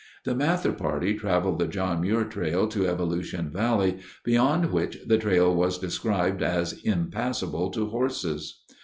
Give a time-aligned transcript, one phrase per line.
[0.25, 5.53] The Mather party traveled the John Muir Trail to Evolution Valley, beyond which the trail
[5.53, 8.63] was described as impassable to horses.